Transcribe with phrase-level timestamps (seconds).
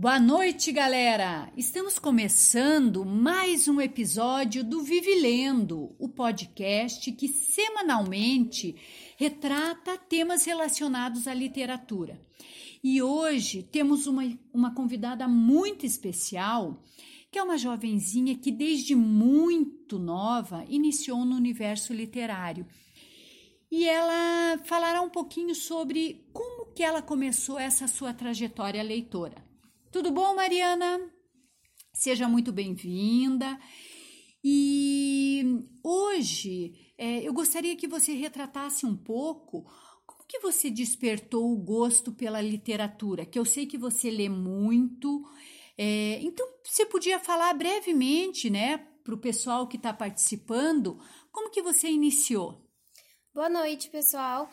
[0.00, 1.52] Boa noite, galera!
[1.56, 8.76] Estamos começando mais um episódio do Vive Lendo, o podcast que semanalmente
[9.16, 12.16] retrata temas relacionados à literatura.
[12.80, 14.22] E hoje temos uma,
[14.54, 16.80] uma convidada muito especial,
[17.28, 22.64] que é uma jovenzinha que desde muito nova iniciou no universo literário.
[23.68, 29.47] E ela falará um pouquinho sobre como que ela começou essa sua trajetória leitora.
[29.90, 31.00] Tudo bom, Mariana?
[31.94, 33.58] Seja muito bem-vinda.
[34.44, 35.42] E
[35.82, 39.62] hoje é, eu gostaria que você retratasse um pouco
[40.04, 45.24] como que você despertou o gosto pela literatura, que eu sei que você lê muito.
[45.78, 51.00] É, então, você podia falar brevemente, né, para o pessoal que está participando,
[51.32, 52.62] como que você iniciou?
[53.32, 54.50] Boa noite, pessoal.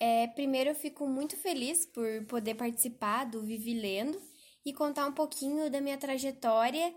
[0.00, 4.31] É, primeiro, eu fico muito feliz por poder participar do Vivi Lendo
[4.64, 6.94] e contar um pouquinho da minha trajetória.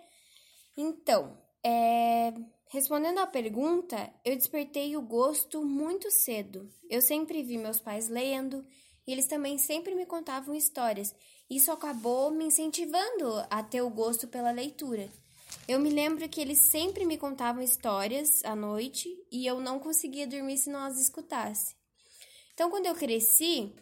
[0.78, 2.34] Então, é,
[2.70, 6.70] respondendo à pergunta, eu despertei o gosto muito cedo.
[6.90, 8.66] Eu sempre vi meus pais lendo
[9.08, 11.14] e eles também sempre me contavam histórias.
[11.50, 15.10] Isso acabou me incentivando a ter o gosto pela leitura.
[15.68, 20.28] Eu me lembro que eles sempre me contavam histórias à noite e eu não conseguia
[20.28, 21.76] dormir se não as escutasse.
[22.54, 23.74] Então, quando eu cresci,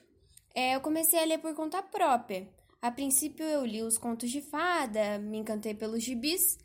[0.56, 2.48] é, eu comecei a ler por conta própria.
[2.84, 6.58] A princípio eu li os contos de fada, me encantei pelos gibis,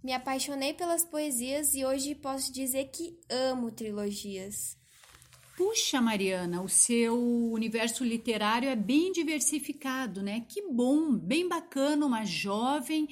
[0.00, 4.78] me apaixonei pelas poesias e hoje posso dizer que amo trilogias.
[5.56, 10.46] Puxa, Mariana, o seu universo literário é bem diversificado, né?
[10.48, 13.08] Que bom, bem bacana, uma jovem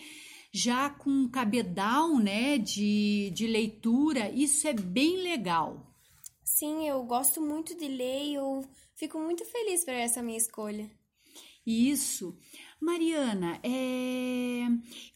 [0.52, 5.92] já com um cabedal, né, de, de leitura, isso é bem legal.
[6.44, 10.89] Sim, eu gosto muito de ler e eu fico muito feliz por essa minha escolha.
[11.67, 12.39] Isso.
[12.80, 14.67] Mariana, é...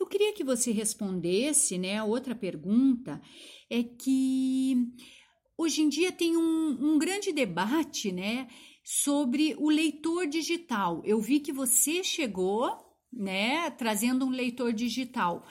[0.00, 2.02] eu queria que você respondesse, né?
[2.02, 3.20] Outra pergunta
[3.68, 4.74] é que
[5.56, 8.48] hoje em dia tem um, um grande debate, né?
[8.82, 11.02] Sobre o leitor digital.
[11.04, 12.70] Eu vi que você chegou,
[13.12, 13.70] né?
[13.72, 15.46] Trazendo um leitor digital.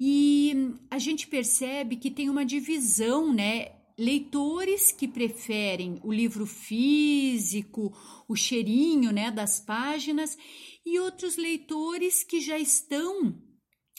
[0.00, 0.54] E
[0.90, 3.79] a gente percebe que tem uma divisão, né?
[4.00, 7.92] Leitores que preferem o livro físico,
[8.26, 10.38] o cheirinho né, das páginas,
[10.86, 13.38] e outros leitores que já estão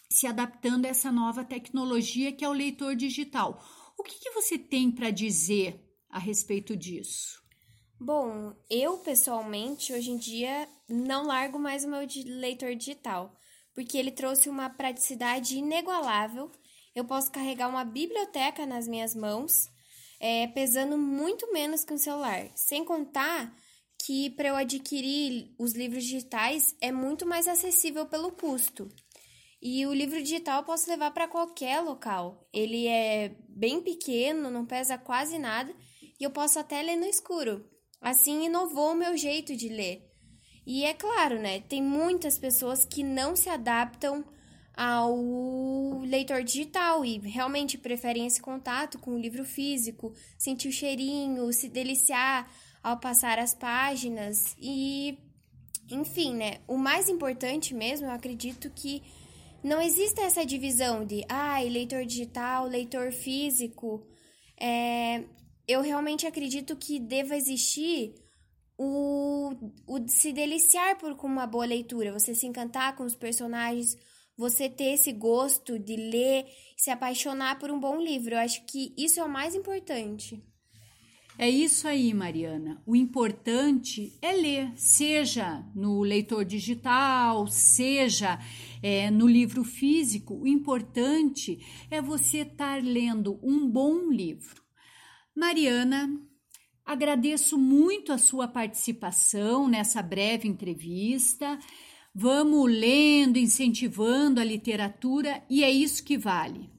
[0.10, 3.64] se adaptando a essa nova tecnologia que é o leitor digital.
[3.96, 5.80] O que, que você tem para dizer
[6.10, 7.40] a respeito disso?
[8.00, 13.38] Bom, eu pessoalmente hoje em dia não largo mais o meu leitor digital,
[13.76, 16.52] porque ele trouxe uma praticidade inigualável.
[16.96, 19.70] Eu posso carregar uma biblioteca nas minhas mãos
[20.22, 22.48] é, pesando muito menos que um celular.
[22.56, 23.52] Sem contar
[24.06, 28.88] que para eu adquirir os livros digitais é muito mais acessível pelo custo.
[29.60, 32.48] E o livro digital eu posso levar para qualquer local.
[32.54, 35.74] Ele é bem pequeno, não pesa quase nada
[36.20, 37.68] e eu posso até ler no escuro.
[38.00, 40.08] Assim inovou o meu jeito de ler.
[40.66, 41.62] E é claro, né?
[41.62, 44.24] Tem muitas pessoas que não se adaptam
[44.76, 51.52] ao leitor digital e realmente preferem esse contato com o livro físico, sentir o cheirinho,
[51.52, 52.50] se deliciar
[52.82, 55.18] ao passar as páginas e
[55.90, 56.60] enfim, né?
[56.68, 59.04] O mais importante mesmo, eu acredito que
[59.64, 64.08] não existe essa divisão de ah, leitor digital, leitor físico.
[64.60, 65.24] É,
[65.68, 68.16] eu realmente acredito que deva existir
[68.78, 69.54] o,
[69.86, 73.96] o se deliciar por uma boa leitura, você se encantar com os personagens,
[74.38, 76.46] você ter esse gosto de ler,
[76.78, 78.36] se apaixonar por um bom livro.
[78.36, 80.44] Eu acho que isso é o mais importante.
[81.38, 82.82] É isso aí, Mariana.
[82.86, 88.38] O importante é ler, seja no leitor digital, seja
[88.84, 90.36] é, no livro físico.
[90.36, 91.60] O importante
[91.90, 94.62] é você estar lendo um bom livro.
[95.36, 96.10] Mariana,
[96.86, 101.58] agradeço muito a sua participação nessa breve entrevista.
[102.14, 106.70] Vamos lendo, incentivando a literatura e é isso que vale.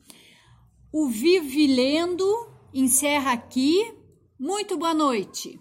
[0.92, 2.26] O Vive Lendo
[2.74, 3.94] encerra aqui.
[4.38, 5.58] Muito boa noite.